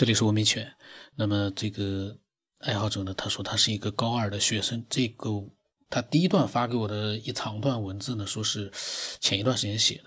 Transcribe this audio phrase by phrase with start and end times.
[0.00, 0.72] 这里是文明犬。
[1.14, 2.16] 那么这个
[2.58, 4.86] 爱好者呢，他说他是一个高二的学生。
[4.88, 5.28] 这个
[5.90, 8.72] 他第一段发给我的一长段文字呢，说是
[9.20, 10.04] 前一段时间写的。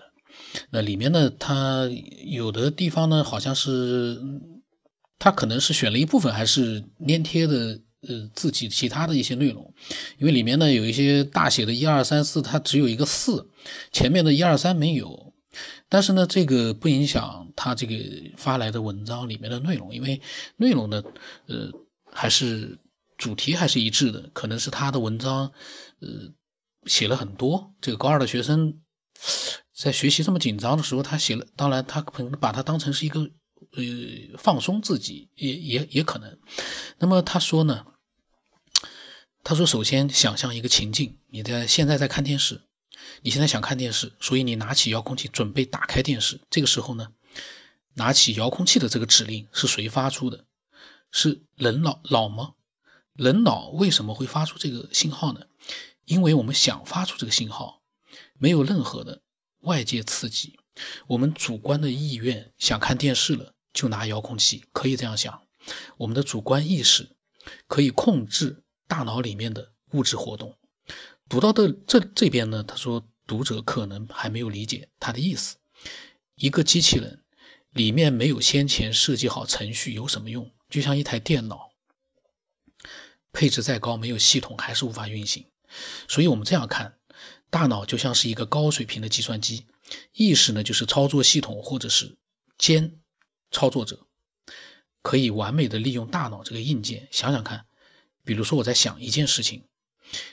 [0.70, 1.88] 那里面呢，他
[2.26, 4.20] 有的地方呢，好像是
[5.20, 9.72] 他可能是选了一部分，还是粘贴的呃自己其他的一些内容。
[10.18, 13.48] 因为里面呢有一些大写的一二三四，它只有一个四，
[13.92, 15.33] 前面的一二三没有。
[15.94, 17.94] 但是呢，这个不影响他这个
[18.36, 20.20] 发来的文章里面的内容，因为
[20.56, 21.00] 内容呢，
[21.46, 21.70] 呃，
[22.10, 22.80] 还是
[23.16, 24.28] 主题还是一致的。
[24.32, 25.52] 可能是他的文章，
[26.00, 26.32] 呃，
[26.86, 27.72] 写了很多。
[27.80, 28.80] 这个高二的学生
[29.72, 36.40] 在学习这么紧张的时候，他写了，当然他可能把它当成是一个呃放松自己，也也也可能。
[36.98, 37.86] 那么他说呢，
[39.44, 42.62] 他说首先想象一个情境，你在现在在看电视。
[43.22, 46.40] 你现在想看电视，所以你拿起遥控器准备打开电视。
[46.50, 47.12] 这个时候呢，
[47.94, 50.44] 拿起遥控器的这个指令是谁发出的？
[51.10, 52.54] 是人脑脑吗？
[53.12, 55.42] 人脑为什么会发出这个信号呢？
[56.04, 57.80] 因为我们想发出这个信号，
[58.38, 59.22] 没有任何的
[59.60, 60.58] 外界刺激，
[61.06, 64.64] 我们主观的意愿想看电视了，就拿遥控器。
[64.72, 65.42] 可以这样想，
[65.96, 67.08] 我们的主观意识
[67.66, 70.56] 可以控制大脑里面的物质活动。
[71.34, 75.56] 读到的这这边呢，他说读者可能还没有理解他的意思。
[76.36, 77.24] 一个机器人
[77.70, 80.52] 里面没有先前设计好程序有什么用？
[80.70, 81.72] 就像一台电脑，
[83.32, 85.50] 配置再高，没有系统还是无法运行。
[86.06, 86.98] 所以我们这样看，
[87.50, 89.66] 大脑就像是一个高水平的计算机，
[90.12, 92.16] 意识呢就是操作系统或者是
[92.58, 93.00] 兼
[93.50, 94.06] 操作者，
[95.02, 97.08] 可以完美的利用大脑这个硬件。
[97.10, 97.66] 想想看，
[98.22, 99.66] 比如说我在想一件事情。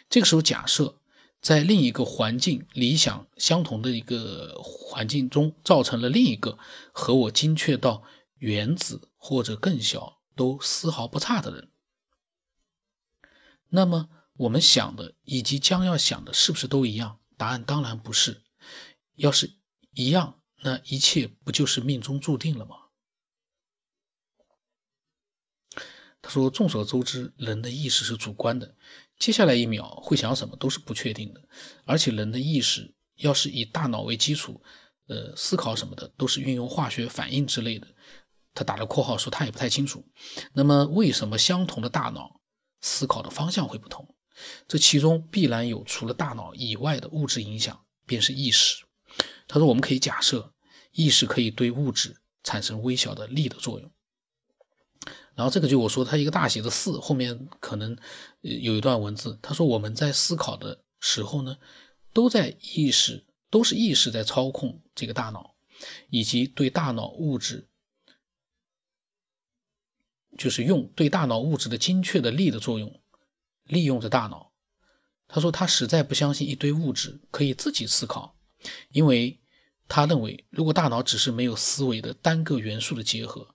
[0.10, 1.00] 这个时候，假设
[1.42, 6.58] 在另一个环境理想相同的一个环境中，造成了另一个
[6.92, 8.04] 和我精确到
[8.36, 11.72] 原子或者更小都丝毫不差的人，
[13.70, 17.20] 那么我们想的以及将要想的是不是都一样？
[17.38, 18.44] 答案当然不是。
[19.16, 19.56] 要是
[19.94, 22.76] 一样，那一切不就是命中注定了吗？
[26.24, 28.76] 他说：“众所周知，人的意识是主观的。”
[29.22, 31.48] 接下来一秒会想什么都是不确定的，
[31.86, 34.64] 而且人的意识要是以大脑为基础，
[35.06, 37.88] 呃，思考什么的都是运用化学反应之类的。
[38.56, 40.04] 他打了括号说他也不太清楚。
[40.54, 42.42] 那么为什么相同的大脑
[42.82, 44.16] 思考的方向会不同？
[44.68, 48.84] 这其中必然有除了大脑以外的物质影响，便是意识。
[49.48, 50.52] 他说我们可以假设
[50.92, 53.92] 意识可以对物质产生微小的力的作用。
[55.34, 57.98] 然后这个就我说他一个大写的四后面可能
[58.42, 61.58] 有一段文字，他说我们在思考的时候呢，
[62.14, 65.56] 都在意识，都是意识在操控这个大脑，
[66.10, 67.68] 以及对大脑物质，
[70.38, 73.02] 就是用对大脑物质的精确的力的作用，
[73.64, 74.52] 利用着大脑。
[75.28, 78.36] 他说他实在不相信一堆物质可以自己思考，
[78.90, 79.40] 因为。
[79.94, 83.54] 他认为，如果大脑只是没有思维的单个元素的结合，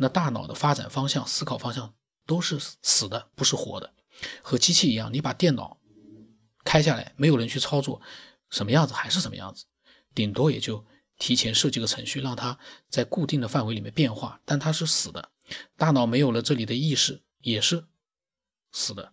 [0.00, 1.92] 那大脑的发展方向、思考方向
[2.24, 3.92] 都是死的，不是活的。
[4.42, 5.80] 和机器一样，你把电脑
[6.64, 8.00] 开下来，没有人去操作，
[8.48, 9.64] 什么样子还是什么样子，
[10.14, 10.86] 顶多也就
[11.18, 15.30] 提前设计个程序，让它在固定的范围里面变化，但它是死的。
[15.76, 17.84] 大脑没有了这里的意识，也是
[18.70, 19.12] 死的。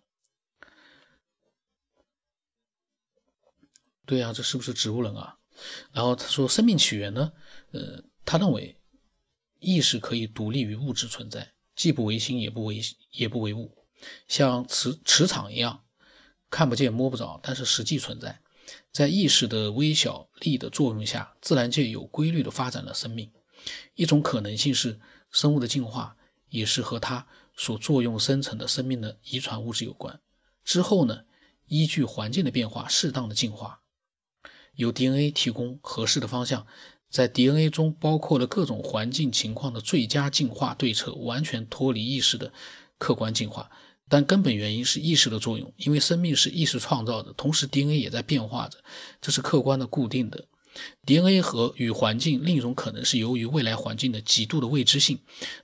[4.04, 5.36] 对啊，这是不是植物人啊？
[5.90, 7.32] 然后他说，生命起源呢？
[7.72, 8.75] 呃，他认为
[9.58, 12.80] 意识可以独立于物质存在，既不为心，也不为
[13.10, 13.76] 也不为物，
[14.28, 15.84] 像磁磁场一样，
[16.50, 18.40] 看不见摸不着，但是实际存在。
[18.90, 23.32] 在意识的微小力的作用下，自然界有规律的发展了生命。
[23.94, 25.00] 一种可能性是，
[25.30, 26.16] 生物的进化
[26.48, 30.20] 也是和它所作用生成的生命的遗传物质有关。
[30.64, 31.24] 之后呢，
[31.66, 33.80] 依据环境的变化，适当的进化。
[34.74, 36.66] 由 DNA 提供合适的方向，
[37.10, 42.52] 在 DNA 中包括了各种环境情况的最佳进化对策，完全脱离意识的
[42.98, 43.70] 客观进化。
[44.08, 48.78] 但根本原因是意识的作用，因为生命是意识创造的，同时 DNA 也在变化着，
[49.20, 50.46] 这是客观的固定的。
[51.06, 55.18] DNA 和与环境另一种可能是由于未来环境的极度的未知性，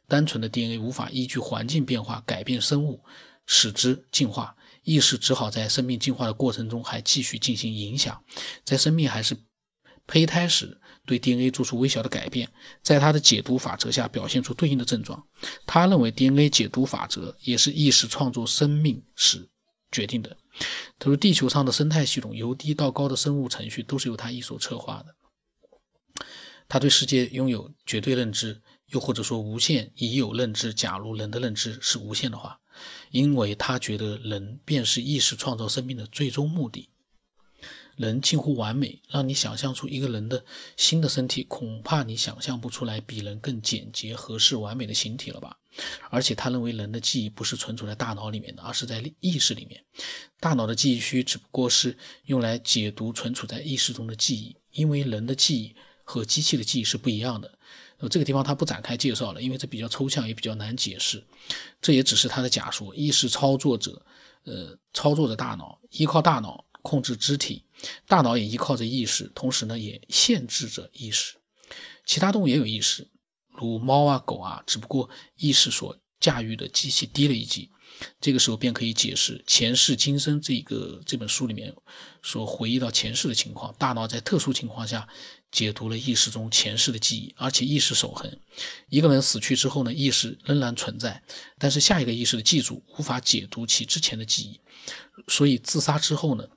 [0.08, 3.05] 单纯的 DNA 无法依据环境变化改变生物，
[3.46, 4.56] 使之进化。
[4.82, 8.25] 意识只好在生命进化的过程中还继续进行影响，
[8.64, 9.37] 在生命还是
[10.08, 12.50] 胚胎时对 DNA 做出微小的改变，
[12.82, 15.26] 在他的解读法则下表现出对应的症状。
[15.66, 19.49] 他认为 DNA 解读法则也是意识创作生命时
[19.90, 20.37] 决定的。
[20.99, 25.16] 他说，地球上的生态系统由低到高的生物程序都是由他一手策划的。
[26.69, 30.72] 他对世界拥有绝对认知，又或者说无限已有认知。
[30.72, 32.60] 假如人的认知是无限的话，
[33.10, 36.88] 因为他觉得人便是意识创造生命的最终目的。
[37.96, 40.44] 人近乎完美，让你想象出一个人的
[40.76, 45.58] 新的身体，恐怕你想象不出来比人更简洁、合适、完美的形体了吧？
[46.10, 49.84] 而且他认为人的记忆不是存储在大脑里面的，而是在意识里面。
[50.40, 55.74] 大脑的记忆区只不过是用来解读存储在意识中的记忆，因为人的记忆
[56.04, 57.58] 和机器的记忆是不一样的。
[57.98, 61.24] 呃，这个地方他不展开介绍了，因为这比较抽象，也比较难解释。
[61.80, 62.94] 这也只是他的假说。
[62.94, 64.04] 意识操作者，
[64.44, 66.64] 呃，操作着大脑，依靠大脑。
[66.82, 67.64] 控制肢体，
[68.06, 71.37] 大脑也依靠着意识，同时呢也限制着意识。
[72.05, 73.08] 其他动物也有意识，
[73.49, 77.70] 如猫啊、狗啊，只不过意识所驾驭的机器低了一级。
[78.20, 81.76] 这个时候便可以解释前世今生这个这本书里面
[82.23, 83.75] 所回忆到前世的情况。
[83.78, 85.06] 大脑在特殊情况下
[85.52, 88.40] 解读了意识中前世的记忆，而且意识守恒。
[88.88, 91.23] 一个人死去之后呢，意识仍然存在，
[91.58, 94.61] 但是下一个意识的记住无法解读其之前的记忆，
[95.28, 96.49] 所以自杀之后呢？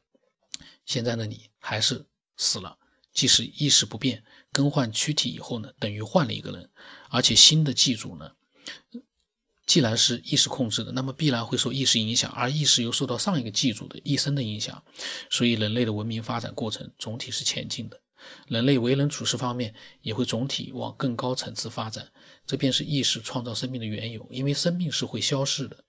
[0.85, 2.05] 现在的你还是
[2.37, 2.77] 死了，
[3.13, 6.69] 即使意识不变，更换躯体以后呢，等于换了一个人，
[7.09, 8.31] 而且新的记住呢，
[9.65, 14.83] 既然是意识控制的，那么必然会受意识影响，而意识又受到上一个记住的一生的影响，
[15.31, 18.01] 所以人类的文明发展过程总体是前进的，
[18.47, 22.11] 人类为人处事方面也会总体往更高层次发展，
[22.45, 25.83] 这便是意识创造生命的缘由，因为生命是会消逝的，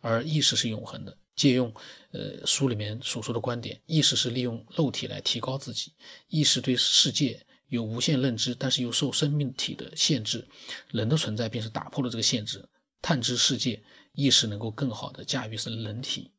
[0.00, 1.16] 而意识是永恒的。
[1.36, 1.74] 借用，
[2.12, 5.92] 呃，书里面所说的观点，意识是利用肉体来提高自己。
[6.28, 10.46] 意识对世界有无限认知，但是又受生命体的限制。
[10.90, 12.68] 人的存在便是打破了这个限制。
[13.02, 13.82] 探知世界，
[14.12, 16.30] 意识能够更好的驾驭生人体。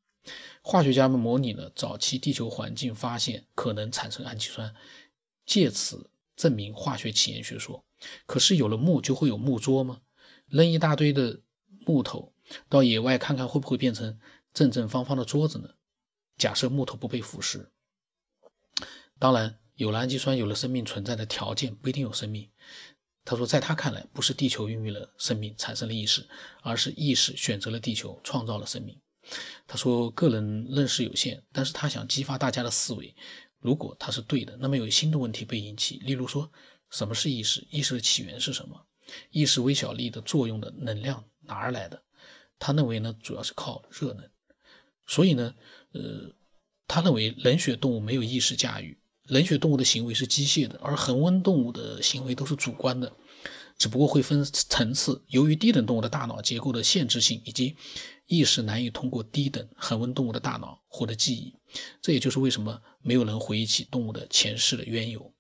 [0.62, 4.74] 化学家们模拟了早期地球环境，发现可能产生氨基酸，
[5.46, 7.86] 借此证明化学起源学说。
[8.26, 10.00] 可是有了木就会有木桌吗？
[10.48, 11.42] 扔一大堆的
[11.86, 12.34] 木头
[12.70, 14.20] 到野外看看，会不会变成？
[14.56, 15.70] 正正方方的桌子呢？
[16.38, 17.68] 假设木头不被腐蚀，
[19.20, 22.50] 当然有了氨基酸，有了生命存在的条件，不一定有生命。
[23.26, 26.26] 他说，在他看来，不是地球孕育了生命，产生了意识，
[26.62, 29.02] 而是意识选择了地球，创造了生命。
[29.68, 33.14] 他说，个人认识有限，但是他想激发大家的思维。
[33.60, 36.50] 如果他是对的，那么有新的问题被引起，例如说，
[36.90, 37.68] 什么是意识？
[37.70, 38.86] 意识的起源是什么？
[39.32, 42.04] 意识微小粒的作用的能量哪儿来的？
[42.58, 44.30] 他认为呢，主要是靠热能。
[45.08, 45.56] 所以呢，
[45.92, 46.34] 呃，
[46.88, 53.14] 他认为冷血动物没有意识驾驭，冷血动物的行为是机械的，而恒温动物的行为都是主观的，
[53.78, 55.24] 只不过会分层次。
[55.28, 57.76] 由于低等动物的大脑结构的限制性，以及
[58.26, 61.56] 意识难以通过低等恒温动物的大脑获得记忆，
[62.02, 65.34] 这也就是为什么没有人回忆起动物的前世的缘由。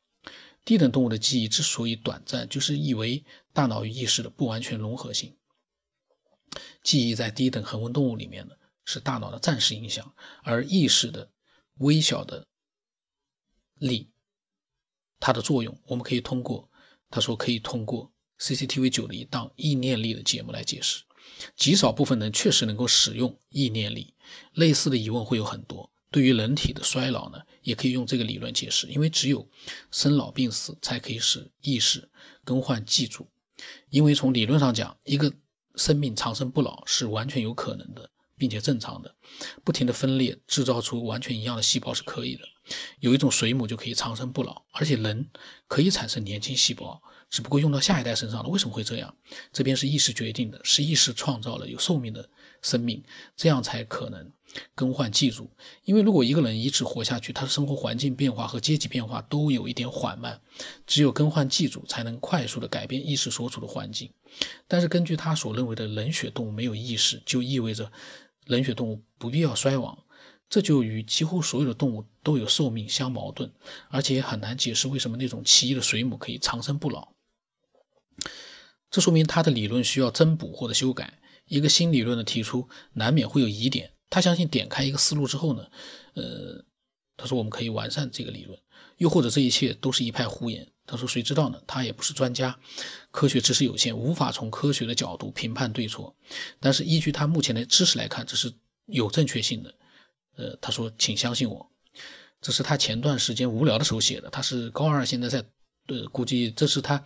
[0.64, 3.24] 低等动物的记忆之所以短暂，就是以为
[3.54, 5.36] 大脑与意识的不完全融合性。
[6.84, 8.56] 记忆在低等恒温动物里面呢。
[8.86, 11.30] 是大脑的暂时影响，而意识的
[11.80, 12.48] 微小的
[13.76, 14.10] 力，
[15.20, 16.70] 它的作用，我们可以通过
[17.10, 21.04] 他说可以通过 CCTV 九的一档意念力的节目来解释。
[21.56, 24.14] 极少部分人确实能够使用意念力，
[24.54, 25.92] 类似的疑问会有很多。
[26.12, 29.50] 对于人体的衰老呢，也可以用这个理论解释，因为只有
[29.92, 32.10] 生老病死才可以使意识
[32.44, 33.28] 更换记住。
[33.90, 35.34] 因为从理论上讲，一个
[35.76, 38.10] 生命长生不老是完全有可能的。
[38.38, 39.16] 并且正常的，
[39.64, 42.44] 不停的分裂制造出完全一样的细胞是可以的。
[43.00, 45.30] 有一种水母就可以长生不老，而且人
[45.68, 48.50] 可以产生年轻细胞，只不过用到下一代身上了。
[48.50, 49.16] 为什么会这样？
[49.54, 52.28] 这边是意识决定的，是意识创造了有寿命的
[52.64, 53.04] 生命，
[53.38, 54.32] 这样才可能
[54.74, 55.52] 更换记住。
[55.84, 60.42] 因为如果一个人一直活下去，他的生活环境变化和阶级变化都有一点缓慢，
[60.88, 64.12] 只有更换记住才能快速的改变意识所处的环境。
[64.68, 67.92] 但是根据他所认为的冷血动物没有意识，就意味着。
[68.46, 70.06] 冷血动物不必要衰亡，
[70.50, 73.52] 这就与几乎所有的动物都有寿命相矛盾，
[73.90, 77.10] 而且也很难解释为什么那种奇异的水母可以长生不老。
[78.90, 81.20] 这说明他的理论需要增补或者修改。
[81.48, 83.92] 一个新理论的提出，难免会有疑点。
[84.10, 85.68] 他相信点开一个思路之后呢，
[86.14, 86.64] 呃，
[87.18, 88.60] 他说我们可以完善这个理论，
[88.98, 90.68] 又或者这一切都是一派胡言。
[90.88, 91.60] 他说谁知道呢？
[91.66, 92.60] 他也不是专家，
[93.10, 96.16] 科学知识有限，无法从科学的角度评判对错。
[96.60, 98.54] 但是依据他目前的知识来看，这是
[98.86, 99.74] 有正确性的。
[100.36, 101.72] 呃，他说，请相信我，
[102.40, 104.30] 这是他前段时间无聊的时候写的。
[104.30, 105.44] 他是高二，现在在，
[105.88, 107.04] 呃，估计这是他，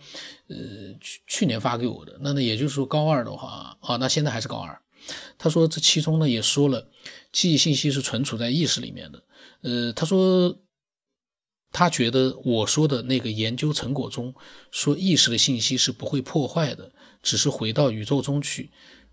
[0.48, 0.56] 呃，
[1.00, 2.18] 去去年发给我的。
[2.20, 4.78] 那那也就是说，高二的话，啊，那现在还是高二。
[5.38, 6.90] 他说这其中呢也说了，
[7.32, 9.22] 记忆信息是存储在意识里面的。
[9.62, 10.58] 呃，他说。
[11.72, 14.34] 他觉得我说的那个研究成果中
[14.70, 16.90] 说意识的信息是不会破坏的，
[17.22, 18.70] 只是回到宇宙中去，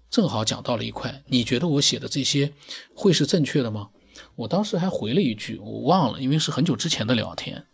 [0.10, 1.24] 正好讲到了一块。
[1.28, 2.54] 你觉得我写的这些
[2.96, 3.90] 会是正确的吗？
[4.36, 7.68] 我当时还回了一句，我忘了，因为是很久之前的聊天。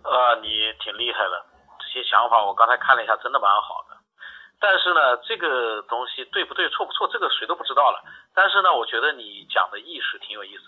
[0.00, 0.48] 啊，你
[0.80, 1.44] 挺厉害的，
[1.78, 3.96] 这些想法我刚才看了一下，真的蛮好的。
[4.58, 8.00] 但是呢，这个东西对不对、错不错，这个谁都不知道了。
[8.32, 10.64] 但是呢，我觉得你讲的意识挺有意思。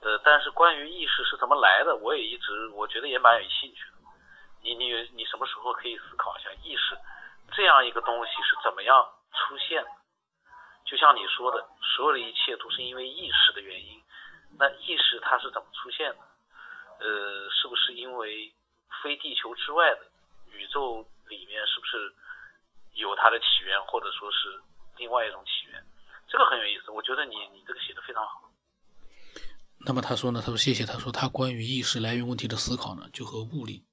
[0.00, 3.96] 呃，但是关于意识是怎么来的，我也一直我觉得也蛮有兴趣的。
[4.62, 6.96] 你你你什么时候可以思考一下意识
[7.52, 9.90] 这样一个东西是怎么样出现的？
[10.84, 14.02] 就像你说的，所有的一切都是因为意识的原因。
[14.58, 16.18] 那意识它是怎么出现的？
[17.00, 18.52] 呃，是不是因为
[19.02, 20.00] 非地球之外的
[20.52, 22.14] 宇宙里面是不是
[22.94, 24.60] 有它的起源，或者说是
[24.96, 25.84] 另外一种起源？
[26.28, 26.90] 这个很有意思。
[26.90, 28.47] 我觉得你你这个写的非常好。
[29.80, 30.40] 那么他说呢？
[30.40, 30.84] 他说谢谢。
[30.84, 33.84] 他说他关于意识来源问题的思考呢，就和物理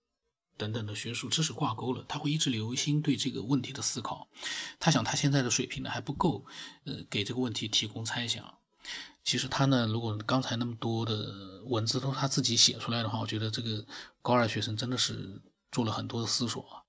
[0.58, 2.04] 等等的学术知识挂钩了。
[2.08, 4.28] 他会一直留心对这个问题的思考。
[4.80, 6.46] 他想他现在的水平呢还不够，
[6.86, 8.58] 呃，给这个问题提供猜想。
[9.24, 13.86] 其实他呢，如果刚才那么多的文字都是他自己写出来的话，我觉得这个
[14.22, 16.86] 高二学生真的是做了很多的思索，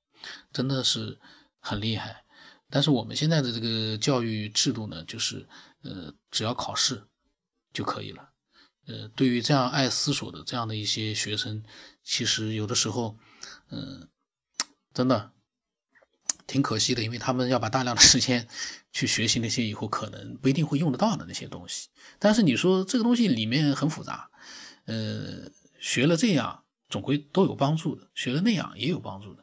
[0.53, 1.19] 真的是
[1.61, 2.25] 很厉害。
[2.69, 5.49] 但是我们现在的这个教育制度呢，就是
[5.83, 7.07] 呃，只要考试
[7.73, 8.31] 就可以了。
[8.87, 11.65] 呃，对于这样爱思索的这样的一些学生，
[12.05, 13.19] 其实有的时候，
[13.71, 14.09] 嗯，
[14.95, 15.33] 真的
[16.47, 18.47] 挺可惜的，因为他们要把大量的时间
[18.93, 21.89] 去学习那些以后可能不一定会用得到的那些东西。
[22.21, 24.31] 但是你说这个东西里面很复杂，
[24.85, 25.51] 呃，
[25.81, 29.43] 学了这样总归都有帮助的，学了那样也有帮助的。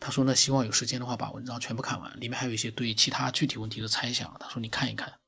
[0.00, 4.36] 他说呢，希望有时间的话把文章全部看完，里面还有一些对其他具体问题的猜想。
[4.38, 5.21] 他说你看一看。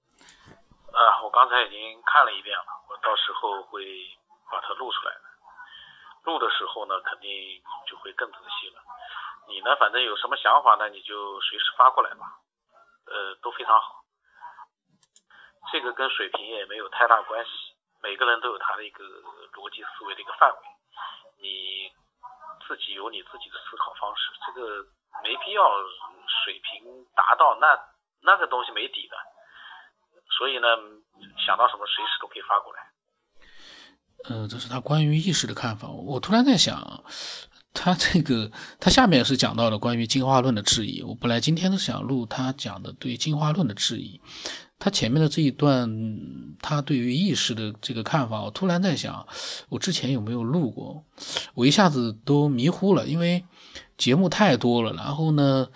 [1.34, 2.64] 刚才已经看了一遍了。
[2.88, 3.82] 我到时候会
[4.52, 5.20] 把它录出来的，
[6.30, 8.80] 录的时候呢，肯定就会更仔细了。
[9.48, 12.38] 你呢，反正有什么想法呢，你就随时发过来吧，
[13.06, 14.04] 呃，都非常好。
[15.72, 17.50] 这个跟水平也没有太大关系，
[18.00, 19.04] 每个人都有他的一个
[19.54, 20.58] 逻辑思维的一个范围，
[21.42, 21.90] 你
[22.68, 24.86] 自己有你自己的思考方式，这个
[25.24, 25.68] 没必要
[26.44, 27.76] 水平达到那
[28.22, 29.16] 那个东西没底的，
[30.36, 30.66] 所以呢，
[31.46, 32.78] 想到什么随时都可以发过来。
[34.24, 35.88] 呃，这是他关于意识的看法。
[35.88, 37.04] 我突然在想，
[37.74, 38.50] 他这个
[38.80, 41.02] 他下面是讲到了关于进化论的质疑。
[41.02, 44.22] 我本来今天是想录他讲的对进化论的质疑，
[44.78, 45.90] 他前面的这一段
[46.62, 49.28] 他对于意识的这个看法，我突然在想，
[49.68, 51.04] 我之前有没有录过？
[51.52, 53.44] 我一下子都迷糊了，因为
[53.98, 54.94] 节目太多了。
[54.94, 55.68] 然后呢，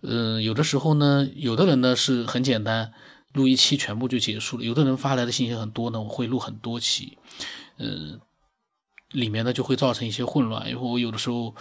[0.00, 2.92] 呃，有的时候呢，有的人呢是很简单，
[3.32, 7.18] 录一期全部就结束了；有的人发来的信息很多呢，我会录很多期。
[7.76, 8.20] 呃，
[9.08, 11.54] 里面呢就会造成一些混乱，因为我有的时候，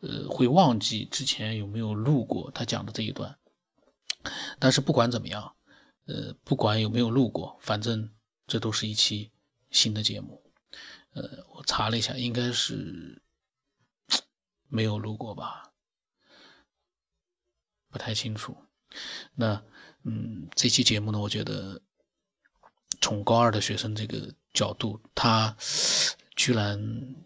[0.00, 3.38] 呃，会忘记之前有没有录过他讲的这一段。
[4.58, 5.54] 但是不管怎么样，
[6.06, 8.10] 呃，不管有没有录过，反正
[8.46, 9.32] 这都是一期
[9.70, 10.42] 新的节目。
[11.14, 13.22] 呃，我查了一下，应该是
[14.68, 15.72] 没有录过吧，
[17.90, 18.56] 不太清楚。
[19.34, 19.62] 那，
[20.04, 21.80] 嗯，这期节目呢，我觉得
[23.00, 24.34] 从高二的学生这个。
[24.54, 25.56] 角度，他
[26.36, 27.16] 居然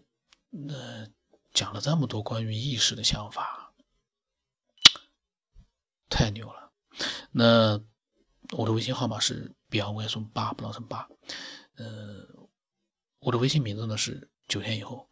[0.69, 1.05] 呃
[1.51, 3.73] 讲了这么多关于意识的想法，
[6.07, 6.71] 太牛了。
[7.31, 7.83] 那
[8.51, 11.09] 我的微信号码是 beyond 什么八，不知道什么八。
[11.75, 12.25] 呃，
[13.19, 15.09] 我的微信名字呢是九天以后。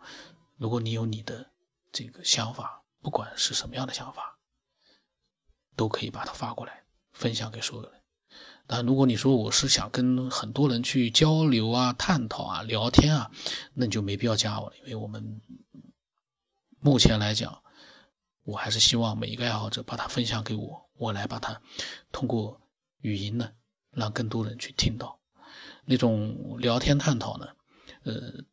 [0.55, 1.51] 如果你有你的
[1.91, 4.39] 这个想法，不管是什么样的想法，
[5.75, 6.84] 都可以把它发过来，
[7.15, 8.01] 分享给所有人。
[8.67, 13.31] 但如果你说我是想跟很多人去交流啊、探讨啊、聊天啊，
[13.73, 15.39] 那你就没必要加我了，因为我们
[16.79, 17.61] 目前来讲，
[18.43, 21.61] 我还是希望每一个爱好者把它分享给我，我来把它
[22.11, 22.59] 通过
[23.01, 23.51] 语音呢，
[23.91, 25.19] 让更多人去听到。
[25.85, 27.49] 那种聊天探讨呢，
[28.03, 28.43] 呃，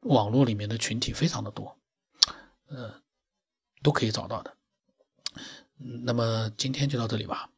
[0.00, 1.76] 网络里面的群体非常的多，
[2.68, 3.02] 呃，
[3.82, 4.56] 都可以找到的。
[5.76, 7.50] 那么今天就到这里吧。